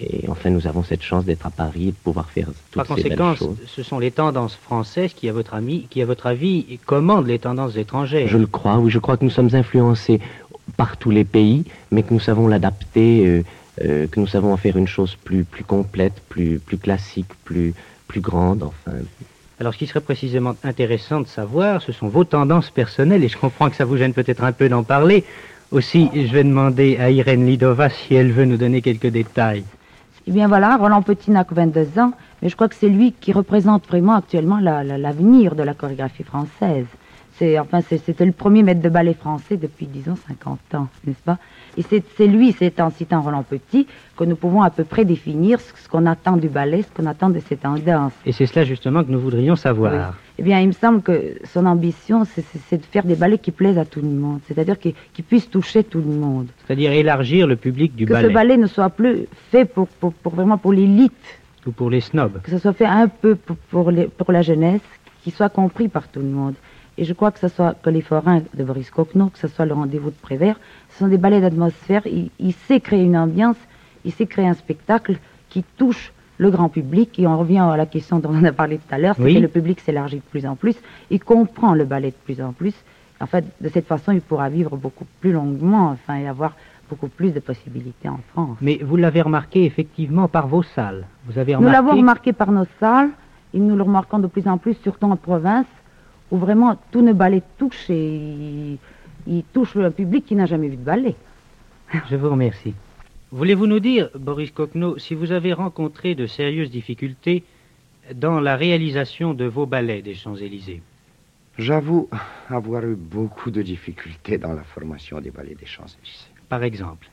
et 0.01 0.25
enfin, 0.29 0.51
nous 0.51 0.67
avons 0.67 0.83
cette 0.83 1.03
chance 1.03 1.25
d'être 1.25 1.47
à 1.47 1.51
Paris 1.51 1.89
et 1.89 1.91
de 1.91 1.97
pouvoir 2.03 2.31
faire 2.31 2.47
toutes 2.47 2.87
Par 2.87 2.87
ces 2.87 3.03
conséquent, 3.03 3.29
belles 3.31 3.39
choses. 3.39 3.57
ce 3.67 3.83
sont 3.83 3.99
les 3.99 4.11
tendances 4.11 4.55
françaises 4.55 5.13
qui, 5.13 5.29
à 5.29 5.33
votre, 5.33 5.55
ami, 5.55 5.87
qui, 5.91 6.01
à 6.01 6.07
votre 6.07 6.27
avis, 6.27 6.79
commandent 6.87 7.27
les 7.27 7.39
tendances 7.39 7.77
étrangères. 7.77 8.27
Je 8.27 8.39
le 8.39 8.47
crois, 8.47 8.79
oui. 8.79 8.91
Je 8.91 8.99
crois 8.99 9.17
que 9.17 9.25
nous 9.25 9.31
sommes 9.31 9.55
influencés 9.55 10.21
par 10.77 10.97
tous 10.97 11.11
les 11.11 11.25
pays, 11.25 11.65
mais 11.91 12.03
que 12.03 12.15
nous 12.15 12.21
savons 12.21 12.49
l'adapter, 12.49 13.27
euh, 13.27 13.43
euh, 13.83 14.07
que 14.07 14.19
nous 14.21 14.27
savons 14.27 14.53
en 14.53 14.57
faire 14.57 14.77
une 14.77 14.89
chose 14.89 15.17
plus, 15.23 15.45
plus 15.45 15.65
complète, 15.65 16.15
plus, 16.29 16.59
plus 16.59 16.79
classique, 16.79 17.29
plus, 17.45 17.75
plus 18.09 18.21
grande, 18.21 18.63
enfin. 18.63 18.93
Alors, 19.59 19.75
ce 19.75 19.79
qui 19.79 19.87
serait 19.87 20.01
précisément 20.01 20.57
intéressant 20.65 21.21
de 21.21 21.27
savoir, 21.27 21.83
ce 21.83 21.93
sont 21.93 22.09
vos 22.09 22.25
tendances 22.25 22.71
personnelles, 22.71 23.23
et 23.23 23.29
je 23.29 23.37
comprends 23.37 23.69
que 23.69 23.77
ça 23.77 23.85
vous 23.85 23.99
gêne 23.99 24.15
peut-être 24.15 24.43
un 24.43 24.53
peu 24.53 24.71
d'en 24.71 24.85
parler. 24.85 25.25
Aussi, 25.71 26.09
je 26.15 26.33
vais 26.33 26.43
demander 26.45 26.97
à 26.97 27.11
Irène 27.11 27.47
Lidova 27.47 27.91
si 27.91 28.15
elle 28.15 28.33
veut 28.33 28.47
nous 28.47 28.57
donner 28.57 28.81
quelques 28.81 29.09
détails. 29.09 29.65
Eh 30.27 30.33
bien 30.33 30.49
voilà, 30.49 30.77
Roland 30.77 31.03
Petit 31.03 31.31
n'a 31.31 31.45
que 31.45 31.55
22 31.55 31.99
ans, 31.99 32.13
mais 32.43 32.49
je 32.49 32.55
crois 32.55 32.69
que 32.69 32.75
c'est 32.75 32.89
lui 32.89 33.13
qui 33.13 33.33
représente 33.33 33.87
vraiment 33.87 34.15
actuellement 34.15 34.59
l'avenir 34.61 35.51
la, 35.51 35.57
la, 35.57 35.63
de 35.63 35.63
la 35.63 35.75
chorégraphie 35.75 36.25
française. 36.25 36.87
C'est 37.41 37.59
enfin 37.59 37.81
c'était 37.81 38.27
le 38.27 38.33
premier 38.33 38.63
maître 38.63 38.83
de 38.83 38.89
ballet 38.91 39.15
français 39.15 39.57
depuis 39.57 39.87
disons 39.87 40.15
50 40.29 40.59
ans, 40.75 40.89
n'est-ce 41.07 41.23
pas? 41.25 41.39
Et 41.79 41.83
c'est 41.83 42.27
lui, 42.27 42.53
c'est 42.53 42.79
en 42.81 42.91
citant 42.91 43.23
Roland 43.23 43.43
Petit 43.43 43.87
que 44.17 44.25
nous 44.25 44.37
pouvons 44.37 44.61
à 44.63 44.69
peu 44.71 44.85
près 44.85 45.07
définir 45.07 45.59
ce, 45.61 45.73
ce 45.83 45.89
qu'on 45.89 46.05
attend 46.05 46.37
du 46.37 46.49
ballet, 46.49 46.83
ce 46.83 46.89
qu'on 46.95 47.07
attend 47.09 47.31
de 47.31 47.41
cette 47.41 47.63
tendance. 47.63 48.13
Et 48.27 48.33
c'est 48.33 48.45
cela 48.45 48.65
justement 48.67 49.03
que 49.05 49.11
nous 49.11 49.21
voudrions 49.21 49.57
savoir. 49.57 50.15
Eh 50.39 50.43
bien, 50.43 50.61
il 50.61 50.67
me 50.69 50.73
semble 50.73 51.01
que 51.03 51.37
son 51.45 51.65
ambition, 51.67 52.25
c'est- 52.27 52.77
de 52.77 52.85
faire 52.85 53.05
des 53.05 53.15
ballets 53.15 53.39
qui 53.39 53.51
plaisent 53.53 53.79
à 53.79 53.85
tout 53.87 54.01
le 54.03 54.09
monde, 54.09 54.41
c'est-à-dire 54.47 54.79
qui, 54.79 54.95
qui 55.15 55.23
puissent 55.23 55.49
toucher 55.49 55.83
tout 55.85 56.01
le 56.01 56.13
monde. 56.25 56.49
C'est-à-dire 56.67 56.93
élargir 56.93 57.47
le 57.47 57.57
public 57.57 57.95
du 57.97 58.05
que 58.07 58.13
ballet. 58.13 58.29
ce 58.29 58.33
ballet 58.35 58.57
ne 58.59 58.67
soit 58.67 58.91
plus 58.91 59.27
fait 59.51 59.65
pour, 59.65 59.89
pour, 59.89 60.13
pour 60.13 60.35
vraiment 60.35 60.59
pour 60.59 60.73
l'élite, 60.75 61.13
Ou 61.67 61.73
pour 61.73 61.89
les 61.89 62.01
snobs. 62.01 62.43
que 62.43 62.51
ce 62.51 62.59
soit 62.59 62.73
fait 62.75 62.87
un 62.87 63.09
peu 63.09 63.35
pour, 63.37 63.57
pour, 63.71 63.91
les- 63.91 64.09
pour 64.09 64.31
la 64.33 64.43
jeunesse, 64.43 64.83
qu'il 65.23 65.33
soit 65.33 65.51
compris 65.51 65.89
par 65.89 66.09
tout 66.09 66.21
le 66.21 66.27
monde. 66.41 66.55
Et 67.01 67.05
je 67.05 67.15
crois 67.15 67.31
que 67.31 67.39
ce 67.39 67.49
soit 67.49 67.75
que 67.83 67.89
les 67.89 68.03
forains 68.03 68.43
de 68.55 68.63
Boris 68.63 68.91
Coquenot, 68.91 69.31
que 69.31 69.39
ce 69.39 69.49
soit 69.49 69.65
le 69.65 69.73
rendez-vous 69.73 70.11
de 70.11 70.15
Prévert, 70.21 70.61
ce 70.91 70.99
sont 70.99 71.09
des 71.09 71.17
ballets 71.17 71.41
d'atmosphère. 71.41 72.03
Il, 72.07 72.31
il 72.39 72.53
sait 72.53 72.79
créer 72.79 73.03
une 73.03 73.17
ambiance, 73.17 73.57
il 74.05 74.13
sait 74.13 74.27
créer 74.27 74.47
un 74.47 74.53
spectacle 74.55 75.17
qui 75.49 75.65
touche 75.79 76.13
le 76.37 76.51
grand 76.51 76.69
public. 76.69 77.19
Et 77.19 77.27
on 77.27 77.39
revient 77.39 77.61
à 77.61 77.75
la 77.79 77.87
question 77.87 78.19
dont 78.19 78.29
on 78.31 78.45
a 78.45 78.53
parlé 78.53 78.77
tout 78.77 78.95
à 78.95 78.99
l'heure, 78.99 79.15
c'est 79.17 79.23
Oui. 79.23 79.35
que 79.37 79.41
le 79.41 79.49
public 79.49 79.81
s'élargit 79.81 80.17
de 80.19 80.23
plus 80.31 80.45
en 80.45 80.57
plus, 80.57 80.77
il 81.11 81.21
comprend 81.25 81.73
le 81.73 81.87
ballet 81.87 82.11
de 82.11 82.17
plus 82.35 82.43
en 82.43 82.53
plus. 82.53 82.75
En 83.19 83.27
fait, 83.27 83.47
de 83.63 83.69
cette 83.71 83.87
façon, 83.87 84.13
il 84.13 84.21
pourra 84.21 84.51
vivre 84.51 84.77
beaucoup 84.77 85.07
plus 85.21 85.33
longuement, 85.33 85.89
enfin, 85.93 86.17
et 86.19 86.29
avoir 86.29 86.55
beaucoup 86.91 87.09
plus 87.09 87.33
de 87.33 87.41
possibilités 87.41 88.11
en 88.11 88.21
France. 88.33 88.59
Mais 88.61 88.79
vous 88.83 88.97
l'avez 88.97 89.23
remarqué 89.23 89.65
effectivement 89.65 90.29
par 90.29 90.49
vos 90.49 90.63
salles. 90.63 91.07
Vous 91.27 91.39
avez 91.39 91.53
Nous 91.55 91.61
remarqué. 91.61 91.77
l'avons 91.77 91.97
remarqué 91.99 92.33
par 92.35 92.53
nos 92.53 92.67
salles, 92.79 93.09
et 93.55 93.59
nous 93.59 93.75
le 93.77 93.83
remarquons 93.85 94.19
de 94.19 94.27
plus 94.27 94.47
en 94.47 94.59
plus, 94.59 94.75
surtout 94.83 95.07
en 95.07 95.17
province, 95.17 95.67
où 96.31 96.37
vraiment 96.39 96.77
tout 96.91 97.05
le 97.05 97.13
ballet 97.13 97.43
touche 97.59 97.91
et 97.91 98.07
il, 98.07 98.79
il 99.27 99.45
touche 99.53 99.77
un 99.77 99.91
public 99.91 100.25
qui 100.27 100.35
n'a 100.35 100.47
jamais 100.47 100.69
vu 100.69 100.77
de 100.77 100.85
ballet. 100.85 101.15
Je 102.11 102.17
vous 102.17 102.31
remercie. 102.31 102.75
Voulez-vous 103.33 103.67
nous 103.67 103.81
dire, 103.81 104.11
Boris 104.19 104.51
Coquenot, 104.51 104.99
si 104.99 105.15
vous 105.15 105.31
avez 105.31 105.53
rencontré 105.53 106.15
de 106.15 106.27
sérieuses 106.27 106.71
difficultés 106.71 107.45
dans 108.15 108.41
la 108.41 108.57
réalisation 108.57 109.35
de 109.35 109.45
vos 109.45 109.67
ballets 109.67 110.03
des 110.03 110.15
Champs-Élysées? 110.15 110.83
J'avoue 111.59 112.09
avoir 112.49 112.85
eu 112.85 112.97
beaucoup 112.97 113.51
de 113.51 113.63
difficultés 113.63 114.39
dans 114.39 114.53
la 114.53 114.63
formation 114.65 115.21
des 115.21 115.31
ballets 115.31 115.55
des 115.55 115.67
Champs-Élysées. 115.67 116.31
Par 116.49 116.65
exemple? 116.65 117.09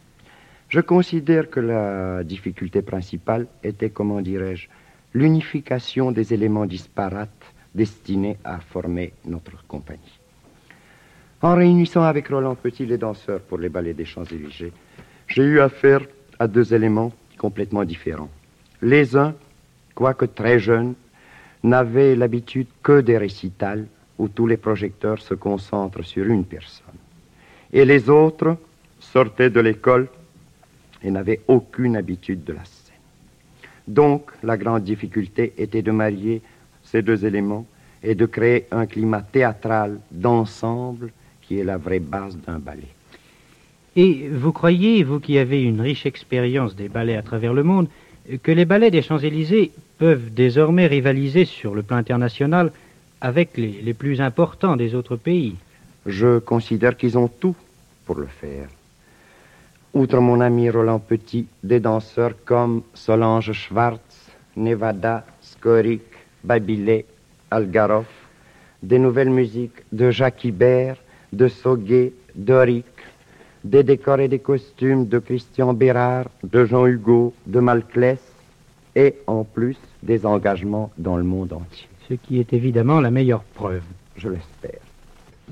Je 0.69 0.79
considère 0.79 1.49
que 1.49 1.59
la 1.59 2.23
difficulté 2.23 2.81
principale 2.81 3.47
était, 3.63 3.89
comment 3.89 4.21
dirais-je, 4.21 4.67
l'unification 5.13 6.11
des 6.11 6.33
éléments 6.33 6.65
disparates 6.65 7.53
destinés 7.77 8.37
à 8.43 8.59
former 8.59 9.13
notre 9.25 9.65
compagnie. 9.67 10.19
En 11.41 11.55
réunissant 11.55 12.01
avec 12.01 12.27
Roland 12.29 12.55
Petit 12.55 12.85
les 12.85 12.97
danseurs 12.97 13.41
pour 13.41 13.59
les 13.59 13.69
ballets 13.69 13.93
des 13.93 14.05
Champs-Élysées, 14.05 14.73
j'ai 15.27 15.43
eu 15.43 15.59
affaire 15.59 16.01
à 16.39 16.47
deux 16.47 16.73
éléments 16.73 17.13
complètement 17.37 17.85
différents. 17.85 18.31
Les 18.81 19.15
uns, 19.15 19.35
quoique 19.93 20.25
très 20.25 20.59
jeunes, 20.59 20.95
n'avaient 21.63 22.15
l'habitude 22.15 22.67
que 22.81 23.01
des 23.01 23.17
récitals 23.17 23.85
où 24.17 24.27
tous 24.27 24.47
les 24.47 24.57
projecteurs 24.57 25.21
se 25.21 25.35
concentrent 25.35 26.03
sur 26.03 26.25
une 26.25 26.45
personne. 26.45 26.99
Et 27.71 27.85
les 27.85 28.09
autres 28.09 28.57
sortaient 28.99 29.51
de 29.51 29.59
l'école 29.59 30.07
et 31.03 31.11
n'avaient 31.11 31.41
aucune 31.47 31.95
habitude 31.95 32.43
de 32.43 32.53
la 32.53 32.65
scène. 32.65 32.95
Donc, 33.87 34.31
la 34.41 34.57
grande 34.57 34.83
difficulté 34.83 35.53
était 35.57 35.83
de 35.83 35.91
marier 35.91 36.41
ces 36.91 37.01
deux 37.01 37.25
éléments 37.25 37.65
et 38.03 38.15
de 38.15 38.25
créer 38.25 38.65
un 38.71 38.85
climat 38.85 39.21
théâtral 39.21 39.99
d'ensemble 40.11 41.11
qui 41.41 41.59
est 41.59 41.63
la 41.63 41.77
vraie 41.77 41.99
base 41.99 42.37
d'un 42.45 42.59
ballet. 42.59 42.93
Et 43.95 44.29
vous 44.29 44.51
croyez, 44.51 45.03
vous 45.03 45.19
qui 45.19 45.37
avez 45.37 45.63
une 45.63 45.81
riche 45.81 46.05
expérience 46.05 46.75
des 46.75 46.89
ballets 46.89 47.17
à 47.17 47.23
travers 47.23 47.53
le 47.53 47.63
monde, 47.63 47.87
que 48.43 48.51
les 48.51 48.65
ballets 48.65 48.91
des 48.91 49.01
Champs-Élysées 49.01 49.71
peuvent 49.97 50.31
désormais 50.33 50.85
rivaliser 50.87 51.45
sur 51.45 51.73
le 51.73 51.81
plan 51.81 51.97
international 51.97 52.71
avec 53.21 53.57
les, 53.57 53.81
les 53.81 53.93
plus 53.93 54.21
importants 54.21 54.75
des 54.75 54.93
autres 54.93 55.15
pays? 55.15 55.55
Je 56.05 56.39
considère 56.39 56.95
qu'ils 56.95 57.17
ont 57.17 57.27
tout 57.27 57.55
pour 58.05 58.17
le 58.17 58.27
faire. 58.27 58.67
Outre 59.93 60.19
mon 60.19 60.41
ami 60.41 60.69
Roland 60.69 60.99
Petit, 60.99 61.47
des 61.63 61.79
danseurs 61.79 62.33
comme 62.45 62.83
Solange 62.93 63.53
Schwartz, 63.53 64.29
Nevada, 64.55 65.25
Skorik, 65.41 66.03
Babilé, 66.43 67.05
Algarov, 67.51 68.05
des 68.83 68.99
nouvelles 68.99 69.29
musiques 69.29 69.83
de 69.91 70.11
Jacques 70.11 70.43
Ibert, 70.45 70.97
de 71.33 71.47
Soguet, 71.47 72.13
d'Oric, 72.35 72.85
des 73.63 73.83
décors 73.83 74.19
et 74.19 74.27
des 74.27 74.39
costumes 74.39 75.07
de 75.07 75.19
Christian 75.19 75.73
Bérard, 75.73 76.25
de 76.43 76.65
Jean 76.65 76.85
Hugo, 76.85 77.33
de 77.45 77.59
Malclès, 77.59 78.19
et 78.95 79.15
en 79.27 79.43
plus 79.43 79.77
des 80.03 80.25
engagements 80.25 80.91
dans 80.97 81.17
le 81.17 81.23
monde 81.23 81.53
entier. 81.53 81.87
Ce 82.09 82.13
qui 82.15 82.39
est 82.39 82.53
évidemment 82.53 83.01
la 83.01 83.11
meilleure 83.11 83.43
preuve. 83.43 83.83
Je 84.15 84.29
l'espère. 84.29 84.79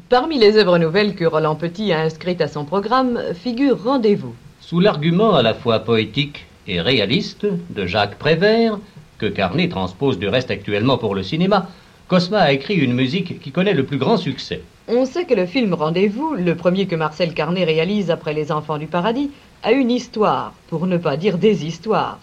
Parmi 0.09 0.39
les 0.39 0.57
œuvres 0.57 0.77
nouvelles 0.77 1.15
que 1.15 1.25
Roland 1.25 1.55
Petit 1.55 1.91
a 1.91 2.01
inscrites 2.01 2.41
à 2.41 2.47
son 2.47 2.65
programme 2.65 3.19
figure 3.33 3.83
Rendez-vous. 3.83 4.33
Sous 4.59 4.79
l'argument 4.79 5.35
à 5.35 5.43
la 5.43 5.53
fois 5.53 5.79
poétique 5.79 6.45
et 6.67 6.81
réaliste 6.81 7.45
de 7.69 7.85
Jacques 7.85 8.17
Prévert, 8.17 8.79
que 9.17 9.25
Carnet 9.25 9.69
transpose 9.69 10.19
du 10.19 10.27
reste 10.27 10.51
actuellement 10.51 10.97
pour 10.97 11.15
le 11.15 11.23
cinéma, 11.23 11.69
Cosma 12.07 12.39
a 12.39 12.51
écrit 12.51 12.75
une 12.75 12.93
musique 12.93 13.39
qui 13.39 13.51
connaît 13.51 13.73
le 13.73 13.85
plus 13.85 13.97
grand 13.97 14.17
succès. 14.17 14.61
On 14.87 15.05
sait 15.05 15.25
que 15.25 15.33
le 15.33 15.47
film 15.47 15.73
Rendez-vous, 15.73 16.35
le 16.35 16.55
premier 16.55 16.85
que 16.85 16.95
Marcel 16.95 17.33
Carnet 17.33 17.63
réalise 17.63 18.11
après 18.11 18.33
Les 18.33 18.51
Enfants 18.51 18.77
du 18.77 18.85
Paradis, 18.85 19.31
a 19.63 19.71
une 19.71 19.89
histoire, 19.89 20.53
pour 20.67 20.85
ne 20.85 20.97
pas 20.97 21.17
dire 21.17 21.39
des 21.39 21.65
histoires. 21.65 22.19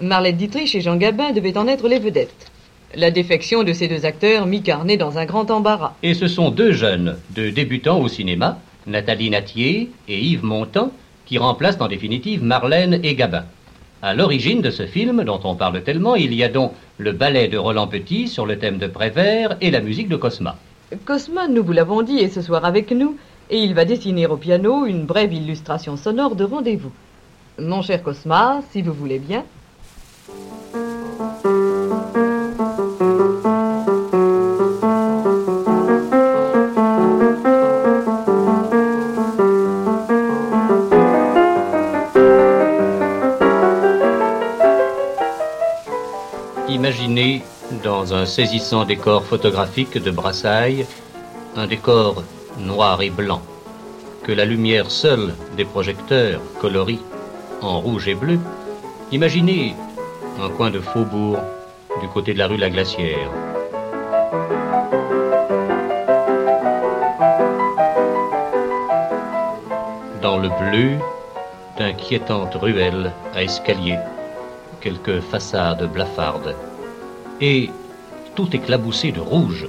Marlène 0.00 0.36
Dietrich 0.36 0.74
et 0.74 0.80
Jean 0.80 0.96
Gabin 0.96 1.32
devaient 1.32 1.58
en 1.58 1.68
être 1.68 1.88
les 1.88 1.98
vedettes. 1.98 2.50
La 2.94 3.10
défection 3.10 3.64
de 3.64 3.74
ces 3.74 3.88
deux 3.88 4.06
acteurs 4.06 4.46
mit 4.46 4.62
Carnet 4.62 4.96
dans 4.96 5.18
un 5.18 5.26
grand 5.26 5.50
embarras. 5.50 5.92
Et 6.02 6.14
ce 6.14 6.26
sont 6.26 6.50
deux 6.50 6.72
jeunes, 6.72 7.18
deux 7.30 7.50
débutants 7.50 8.00
au 8.00 8.08
cinéma, 8.08 8.58
Nathalie 8.86 9.28
Natier 9.28 9.90
et 10.08 10.18
Yves 10.18 10.44
Montand, 10.44 10.92
qui 11.26 11.36
remplacent 11.36 11.80
en 11.80 11.88
définitive 11.88 12.42
Marlène 12.42 13.00
et 13.02 13.14
Gabin. 13.14 13.44
À 14.00 14.14
l'origine 14.14 14.62
de 14.62 14.70
ce 14.70 14.86
film, 14.86 15.24
dont 15.24 15.40
on 15.42 15.56
parle 15.56 15.82
tellement, 15.82 16.14
il 16.14 16.32
y 16.32 16.44
a 16.44 16.48
donc 16.48 16.72
le 16.98 17.10
ballet 17.10 17.48
de 17.48 17.58
Roland 17.58 17.88
Petit 17.88 18.28
sur 18.28 18.46
le 18.46 18.56
thème 18.56 18.78
de 18.78 18.86
Prévert 18.86 19.56
et 19.60 19.72
la 19.72 19.80
musique 19.80 20.08
de 20.08 20.14
Cosma. 20.14 20.56
Cosma, 21.04 21.48
nous 21.48 21.64
vous 21.64 21.72
l'avons 21.72 22.02
dit, 22.02 22.18
est 22.18 22.28
ce 22.28 22.40
soir 22.40 22.64
avec 22.64 22.92
nous, 22.92 23.16
et 23.50 23.58
il 23.58 23.74
va 23.74 23.84
dessiner 23.84 24.28
au 24.28 24.36
piano 24.36 24.86
une 24.86 25.04
brève 25.04 25.32
illustration 25.32 25.96
sonore 25.96 26.36
de 26.36 26.44
Rendez-vous. 26.44 26.92
Mon 27.58 27.82
cher 27.82 28.04
Cosma, 28.04 28.60
si 28.70 28.82
vous 28.82 28.92
voulez 28.92 29.18
bien. 29.18 29.44
Dans 47.98 48.14
un 48.14 48.26
saisissant 48.26 48.84
décor 48.84 49.24
photographique 49.24 50.00
de 50.00 50.12
Brassailles, 50.12 50.86
un 51.56 51.66
décor 51.66 52.22
noir 52.60 53.02
et 53.02 53.10
blanc, 53.10 53.42
que 54.22 54.30
la 54.30 54.44
lumière 54.44 54.88
seule 54.88 55.34
des 55.56 55.64
projecteurs 55.64 56.40
colorie 56.60 57.00
en 57.60 57.80
rouge 57.80 58.06
et 58.06 58.14
bleu. 58.14 58.38
Imaginez 59.10 59.74
un 60.40 60.48
coin 60.48 60.70
de 60.70 60.78
faubourg 60.78 61.38
du 62.00 62.06
côté 62.06 62.34
de 62.34 62.38
la 62.38 62.46
rue 62.46 62.56
La 62.56 62.70
Glacière. 62.70 63.30
Dans 70.22 70.38
le 70.38 70.50
bleu, 70.60 70.98
d'inquiétantes 71.76 72.54
ruelles 72.54 73.12
à 73.34 73.42
escalier, 73.42 73.98
quelques 74.80 75.20
façades 75.20 75.90
blafardes, 75.92 76.54
et 77.40 77.70
tout 78.38 78.54
éclaboussé 78.54 79.10
de 79.10 79.18
rouge, 79.18 79.66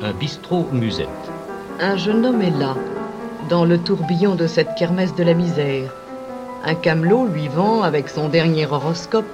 un 0.00 0.12
bistrot 0.12 0.64
musette. 0.70 1.08
Un 1.80 1.96
jeune 1.96 2.24
homme 2.24 2.40
est 2.40 2.56
là, 2.56 2.76
dans 3.48 3.64
le 3.64 3.78
tourbillon 3.78 4.36
de 4.36 4.46
cette 4.46 4.76
kermesse 4.76 5.16
de 5.16 5.24
la 5.24 5.34
misère. 5.34 5.92
Un 6.64 6.76
camelot 6.76 7.26
lui 7.26 7.48
vend, 7.48 7.82
avec 7.82 8.08
son 8.08 8.28
dernier 8.28 8.64
horoscope, 8.64 9.26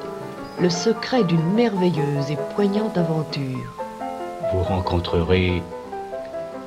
le 0.58 0.70
secret 0.70 1.22
d'une 1.24 1.52
merveilleuse 1.52 2.30
et 2.30 2.38
poignante 2.54 2.96
aventure. 2.96 3.74
Vous 4.54 4.62
rencontrerez 4.62 5.62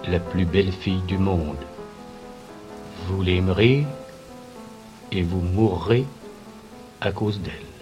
la 0.07 0.19
plus 0.19 0.45
belle 0.45 0.71
fille 0.71 1.01
du 1.07 1.17
monde. 1.17 1.65
Vous 3.07 3.23
l'aimerez 3.23 3.83
et 5.11 5.23
vous 5.23 5.41
mourrez 5.41 6.05
à 7.01 7.11
cause 7.11 7.41
d'elle. 7.41 7.74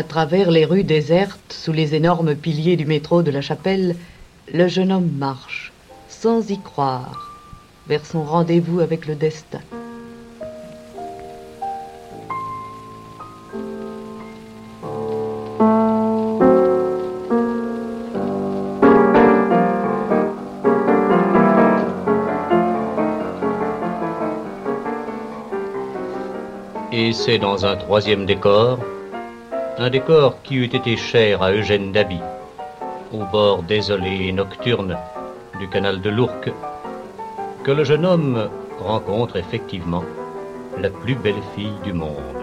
À 0.00 0.02
travers 0.02 0.50
les 0.50 0.64
rues 0.64 0.82
désertes, 0.82 1.52
sous 1.52 1.72
les 1.72 1.94
énormes 1.94 2.34
piliers 2.34 2.76
du 2.76 2.86
métro 2.86 3.22
de 3.22 3.30
la 3.30 3.42
chapelle, 3.42 3.96
le 4.50 4.66
jeune 4.66 4.92
homme 4.92 5.10
marche, 5.18 5.74
sans 6.08 6.48
y 6.48 6.58
croire, 6.58 7.36
vers 7.86 8.06
son 8.06 8.22
rendez-vous 8.22 8.80
avec 8.80 9.06
le 9.06 9.14
destin. 9.14 9.60
Et 26.90 27.12
c'est 27.12 27.36
dans 27.36 27.66
un 27.66 27.76
troisième 27.76 28.24
décor, 28.24 28.78
un 29.80 29.88
décor 29.88 30.42
qui 30.42 30.56
eût 30.56 30.64
été 30.64 30.94
cher 30.98 31.42
à 31.42 31.52
Eugène 31.52 31.90
Daby, 31.90 32.20
au 33.14 33.24
bord 33.32 33.62
désolé 33.62 34.26
et 34.26 34.32
nocturne 34.32 34.98
du 35.58 35.70
canal 35.70 36.02
de 36.02 36.10
l'Ourcq, 36.10 36.52
que 37.64 37.70
le 37.70 37.82
jeune 37.84 38.04
homme 38.04 38.50
rencontre 38.78 39.36
effectivement 39.36 40.04
la 40.78 40.90
plus 40.90 41.14
belle 41.14 41.42
fille 41.54 41.78
du 41.82 41.94
monde, 41.94 42.42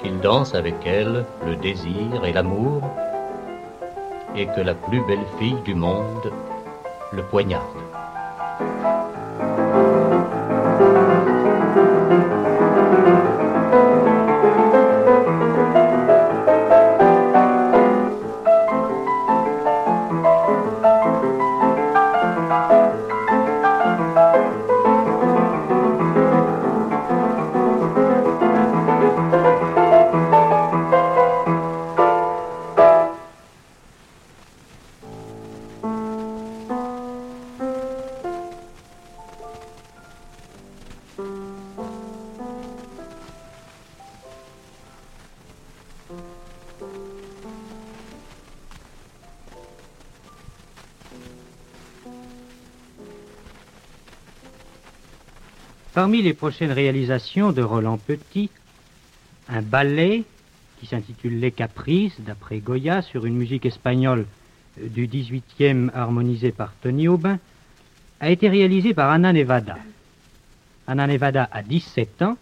qu'il 0.00 0.20
danse 0.20 0.54
avec 0.54 0.76
elle 0.86 1.26
le 1.44 1.56
désir 1.56 2.24
et 2.24 2.32
l'amour, 2.32 2.82
et 4.36 4.46
que 4.46 4.60
la 4.60 4.74
plus 4.74 5.04
belle 5.04 5.26
fille 5.40 5.60
du 5.64 5.74
monde 5.74 6.30
le 7.10 7.24
poignarde. 7.24 7.82
Parmi 55.94 56.22
les 56.22 56.32
prochaines 56.32 56.72
réalisations 56.72 57.52
de 57.52 57.60
Roland 57.60 57.98
Petit, 57.98 58.48
un 59.50 59.60
ballet 59.60 60.24
qui 60.80 60.86
s'intitule 60.86 61.38
Les 61.38 61.50
Caprices, 61.50 62.18
d'après 62.20 62.60
Goya, 62.60 63.02
sur 63.02 63.26
une 63.26 63.36
musique 63.36 63.66
espagnole 63.66 64.24
du 64.80 65.06
18e 65.06 65.90
harmonisée 65.92 66.50
par 66.50 66.72
Tony 66.82 67.08
Aubin, 67.08 67.38
a 68.20 68.30
été 68.30 68.48
réalisé 68.48 68.94
par 68.94 69.10
Anna 69.10 69.34
Nevada. 69.34 69.76
Anna 70.86 71.06
Nevada 71.06 71.46
a 71.52 71.62
17 71.62 72.22
ans, 72.22 72.38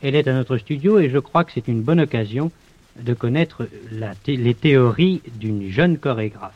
elle 0.00 0.14
est 0.14 0.28
à 0.28 0.32
notre 0.32 0.56
studio 0.56 1.00
et 1.00 1.10
je 1.10 1.18
crois 1.18 1.42
que 1.42 1.50
c'est 1.52 1.66
une 1.66 1.82
bonne 1.82 2.00
occasion 2.00 2.52
de 3.00 3.12
connaître 3.12 3.68
les 4.24 4.54
théories 4.54 5.20
d'une 5.34 5.68
jeune 5.68 5.98
chorégraphe. 5.98 6.54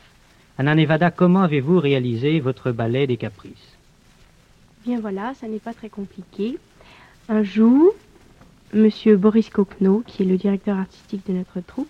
Anna 0.57 0.77
Nevada, 0.77 1.11
comment 1.11 1.43
avez-vous 1.43 1.81
réalisé 1.81 2.39
votre 2.39 2.71
ballet 2.71 3.09
des 3.09 3.17
Caprices? 3.17 3.72
Bien 4.85 5.01
voilà, 5.01 5.33
ça 5.41 5.47
n'est 5.49 5.59
pas 5.59 5.75
très 5.75 5.89
compliqué. 5.89 6.59
Un 7.29 7.43
jour, 7.43 7.95
Monsieur 8.73 9.17
Boris 9.17 9.49
Kokno, 9.49 10.03
qui 10.07 10.23
est 10.23 10.27
le 10.27 10.37
directeur 10.37 10.77
artistique 10.79 11.27
de 11.29 11.33
notre 11.35 11.61
troupe 11.61 11.89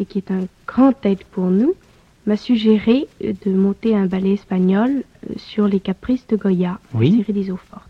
et 0.00 0.04
qui 0.06 0.18
est 0.18 0.30
un 0.30 0.46
grand 0.66 0.94
aide 1.04 1.24
pour 1.32 1.46
nous, 1.50 1.74
m'a 2.26 2.36
suggéré 2.36 3.08
de 3.20 3.50
monter 3.50 3.94
un 3.96 4.06
ballet 4.06 4.34
espagnol 4.34 4.90
euh, 5.28 5.34
sur 5.36 5.66
les 5.66 5.80
caprices 5.80 6.26
de 6.28 6.36
Goya, 6.36 6.78
Oui. 6.94 7.10
la 7.10 7.16
série 7.24 7.32
des 7.32 7.50
eaux 7.50 7.56
fortes. 7.70 7.82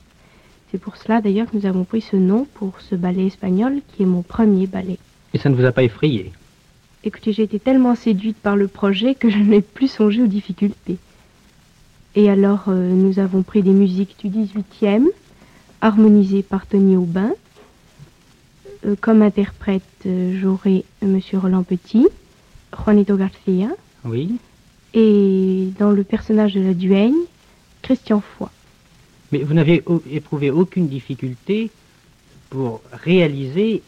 C'est 0.70 0.78
pour 0.80 0.96
cela 0.96 1.20
d'ailleurs 1.20 1.50
que 1.50 1.56
nous 1.56 1.66
avons 1.66 1.84
pris 1.84 2.00
ce 2.00 2.16
nom 2.16 2.46
pour 2.54 2.80
ce 2.80 2.94
ballet 2.94 3.26
espagnol 3.26 3.80
qui 3.88 4.02
est 4.02 4.06
mon 4.06 4.22
premier 4.22 4.66
ballet. 4.66 4.98
Et 5.34 5.38
ça 5.38 5.50
ne 5.50 5.54
vous 5.54 5.64
a 5.66 5.72
pas 5.72 5.82
effrayé? 5.82 6.32
Écoutez, 7.04 7.32
j'ai 7.32 7.42
été 7.42 7.58
tellement 7.60 7.94
séduite 7.94 8.38
par 8.38 8.56
le 8.56 8.68
projet 8.68 9.14
que 9.14 9.28
je 9.28 9.38
n'ai 9.38 9.60
plus 9.60 9.88
songé 9.88 10.22
aux 10.22 10.26
difficultés. 10.26 10.96
Et 12.14 12.28
alors, 12.28 12.64
euh, 12.68 12.90
nous 12.90 13.18
avons 13.18 13.42
pris 13.42 13.62
des 13.62 13.70
musiques 13.70 14.16
du 14.22 14.28
18e, 14.28 15.06
harmonisées 15.80 16.42
par 16.42 16.66
Tony 16.66 16.96
Aubin. 16.96 17.30
Euh, 18.84 18.96
comme 19.00 19.22
interprète, 19.22 19.82
euh, 20.06 20.38
j'aurai 20.40 20.84
Monsieur 21.00 21.38
Roland 21.38 21.62
Petit, 21.62 22.06
Juanito 22.84 23.16
Garcia, 23.16 23.68
Oui. 24.04 24.36
et 24.92 25.68
dans 25.78 25.90
le 25.90 26.04
personnage 26.04 26.54
de 26.54 26.60
la 26.60 26.74
duègne, 26.74 27.14
Christian 27.80 28.20
Foy. 28.20 28.48
Mais 29.30 29.42
vous 29.42 29.54
n'avez 29.54 29.82
éprouvé 30.10 30.50
aucune 30.50 30.88
difficulté 30.88 31.70
pour 32.50 32.82
réaliser 32.92 33.82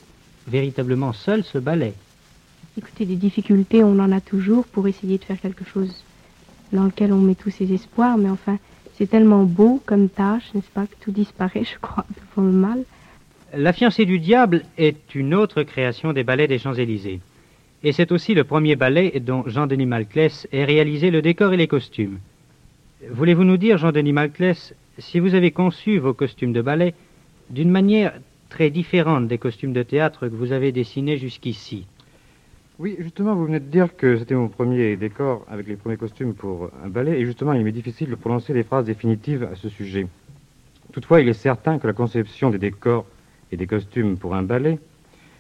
véritablement 0.48 1.12
seul 1.12 1.44
ce 1.44 1.58
ballet. 1.58 1.92
Écoutez, 2.78 3.04
des 3.04 3.16
difficultés, 3.16 3.84
on 3.84 3.98
en 3.98 4.10
a 4.10 4.20
toujours 4.22 4.64
pour 4.64 4.88
essayer 4.88 5.18
de 5.18 5.24
faire 5.24 5.40
quelque 5.40 5.64
chose 5.64 6.03
dans 6.74 6.84
lequel 6.84 7.12
on 7.12 7.18
met 7.18 7.34
tous 7.34 7.50
ses 7.50 7.72
espoirs, 7.72 8.18
mais 8.18 8.28
enfin, 8.28 8.58
c'est 8.94 9.08
tellement 9.08 9.44
beau 9.44 9.80
comme 9.86 10.08
tâche, 10.08 10.52
n'est-ce 10.54 10.70
pas, 10.70 10.86
que 10.86 10.96
tout 11.00 11.12
disparaît, 11.12 11.64
je 11.72 11.78
crois, 11.80 12.04
devant 12.36 12.46
le 12.46 12.52
mal. 12.52 12.84
La 13.56 13.72
fiancée 13.72 14.04
du 14.04 14.18
diable 14.18 14.62
est 14.76 15.14
une 15.14 15.34
autre 15.34 15.62
création 15.62 16.12
des 16.12 16.24
ballets 16.24 16.48
des 16.48 16.58
Champs-Élysées. 16.58 17.20
Et 17.84 17.92
c'est 17.92 18.12
aussi 18.12 18.34
le 18.34 18.44
premier 18.44 18.76
ballet 18.76 19.20
dont 19.20 19.44
Jean-Denis 19.46 19.86
Malclès 19.86 20.48
ait 20.52 20.64
réalisé 20.64 21.10
le 21.10 21.22
décor 21.22 21.52
et 21.52 21.56
les 21.56 21.68
costumes. 21.68 22.18
Voulez-vous 23.10 23.44
nous 23.44 23.58
dire, 23.58 23.78
Jean-Denis 23.78 24.12
Malclès, 24.12 24.74
si 24.98 25.20
vous 25.20 25.34
avez 25.34 25.50
conçu 25.50 25.98
vos 25.98 26.14
costumes 26.14 26.52
de 26.52 26.62
ballet 26.62 26.94
d'une 27.50 27.70
manière 27.70 28.14
très 28.48 28.70
différente 28.70 29.28
des 29.28 29.38
costumes 29.38 29.72
de 29.72 29.82
théâtre 29.82 30.28
que 30.28 30.34
vous 30.34 30.52
avez 30.52 30.72
dessinés 30.72 31.18
jusqu'ici? 31.18 31.86
Oui, 32.80 32.96
justement, 32.98 33.36
vous 33.36 33.44
venez 33.46 33.60
de 33.60 33.66
dire 33.66 33.96
que 33.96 34.18
c'était 34.18 34.34
mon 34.34 34.48
premier 34.48 34.96
décor 34.96 35.46
avec 35.48 35.68
les 35.68 35.76
premiers 35.76 35.96
costumes 35.96 36.34
pour 36.34 36.70
un 36.84 36.88
ballet, 36.88 37.20
et 37.20 37.24
justement, 37.24 37.52
il 37.52 37.62
m'est 37.62 37.70
difficile 37.70 38.10
de 38.10 38.16
prononcer 38.16 38.52
les 38.52 38.64
phrases 38.64 38.84
définitives 38.84 39.44
à 39.44 39.54
ce 39.54 39.68
sujet. 39.68 40.08
Toutefois, 40.92 41.20
il 41.20 41.28
est 41.28 41.34
certain 41.34 41.78
que 41.78 41.86
la 41.86 41.92
conception 41.92 42.50
des 42.50 42.58
décors 42.58 43.06
et 43.52 43.56
des 43.56 43.68
costumes 43.68 44.18
pour 44.18 44.34
un 44.34 44.42
ballet, 44.42 44.80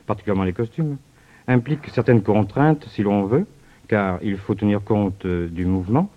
particulièrement 0.06 0.44
les 0.44 0.52
costumes, 0.52 0.96
implique 1.48 1.88
certaines 1.88 2.22
contraintes, 2.22 2.86
si 2.90 3.02
l'on 3.02 3.24
veut, 3.24 3.46
car 3.88 4.20
il 4.22 4.36
faut 4.36 4.54
tenir 4.54 4.84
compte 4.84 5.26
euh, 5.26 5.48
du 5.48 5.66
mouvement 5.66 6.10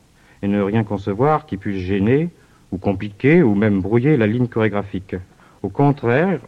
et 0.43 0.47
ne 0.47 0.61
rien 0.61 0.83
concevoir 0.83 1.47
qui 1.47 1.57
puisse 1.57 1.81
gêner 1.83 2.29
ou 2.71 2.77
compliquer 2.77 3.41
ou 3.41 3.55
même 3.55 3.81
brouiller 3.81 4.17
la 4.17 4.27
ligne 4.27 4.47
chorégraphique. 4.47 5.15
Au 5.63 5.69
contraire, 5.69 6.41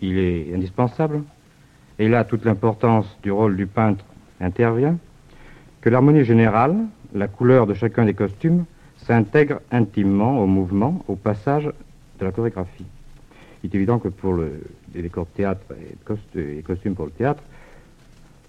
il 0.00 0.18
est 0.18 0.52
indispensable, 0.52 1.22
et 2.00 2.08
là 2.08 2.24
toute 2.24 2.44
l'importance 2.44 3.06
du 3.22 3.30
rôle 3.30 3.56
du 3.56 3.68
peintre 3.68 4.04
intervient, 4.40 4.98
que 5.80 5.90
l'harmonie 5.90 6.24
générale, 6.24 6.76
la 7.14 7.28
couleur 7.28 7.66
de 7.66 7.74
chacun 7.74 8.04
des 8.04 8.14
costumes, 8.14 8.64
s'intègre 8.98 9.60
intimement 9.70 10.42
au 10.42 10.46
mouvement, 10.46 11.04
au 11.08 11.14
passage 11.14 11.70
de 12.18 12.24
la 12.24 12.32
chorégraphie. 12.32 12.86
Il 13.62 13.70
est 13.70 13.74
évident 13.74 13.98
que 13.98 14.08
pour 14.08 14.34
le, 14.34 14.60
les 14.94 15.02
décors 15.02 15.26
de 15.26 15.30
théâtre 15.36 15.62
et, 16.36 16.40
et 16.40 16.62
costumes 16.62 16.94
pour 16.94 17.06
le 17.06 17.12
théâtre, 17.12 17.42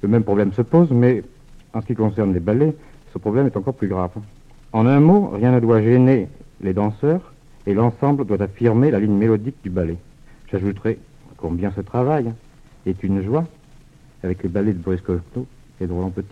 le 0.01 0.07
même 0.07 0.23
problème 0.23 0.53
se 0.53 0.61
pose, 0.61 0.91
mais 0.91 1.23
en 1.73 1.81
ce 1.81 1.87
qui 1.87 1.95
concerne 1.95 2.33
les 2.33 2.39
ballets, 2.39 2.75
ce 3.13 3.17
problème 3.17 3.45
est 3.45 3.57
encore 3.57 3.73
plus 3.73 3.87
grave. 3.87 4.11
En 4.73 4.85
un 4.85 4.99
mot, 4.99 5.29
rien 5.29 5.51
ne 5.51 5.59
doit 5.59 5.81
gêner 5.81 6.27
les 6.61 6.73
danseurs 6.73 7.33
et 7.65 7.73
l'ensemble 7.73 8.25
doit 8.25 8.41
affirmer 8.41 8.91
la 8.91 8.99
ligne 8.99 9.15
mélodique 9.17 9.57
du 9.63 9.69
ballet. 9.69 9.97
J'ajouterai 10.51 10.99
combien 11.37 11.71
ce 11.71 11.81
travail 11.81 12.31
est 12.85 13.03
une 13.03 13.23
joie 13.23 13.45
avec 14.23 14.43
le 14.43 14.49
ballet 14.49 14.73
de 14.73 14.79
Boris 14.79 15.01
Cosno 15.01 15.45
et 15.81 15.85
Roland 15.85 16.09
Petit. 16.09 16.27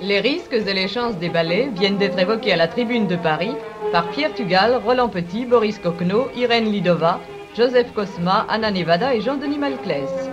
Les 0.00 0.20
risques 0.20 0.52
et 0.52 0.74
les 0.74 0.86
chances 0.86 1.16
des 1.16 1.28
ballets 1.28 1.70
viennent 1.74 1.96
d'être 1.96 2.18
évoqués 2.18 2.52
à 2.52 2.56
la 2.56 2.68
tribune 2.68 3.06
de 3.06 3.16
Paris 3.16 3.54
par 3.90 4.08
Pierre 4.10 4.34
Tugal, 4.34 4.80
Roland 4.84 5.08
Petit, 5.08 5.44
Boris 5.44 5.78
Coquenot, 5.78 6.28
Irène 6.36 6.70
Lidova, 6.70 7.20
Joseph 7.54 7.92
Cosma, 7.94 8.46
Anna 8.48 8.72
Nevada 8.72 9.14
et 9.14 9.20
Jean-Denis 9.20 9.58
Malclès. 9.58 10.23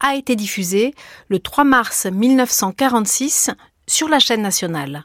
A 0.00 0.14
été 0.14 0.36
diffusée 0.36 0.94
le 1.28 1.38
3 1.38 1.64
mars 1.64 2.06
1946 2.06 3.50
sur 3.86 4.08
la 4.08 4.18
chaîne 4.18 4.42
nationale. 4.42 5.04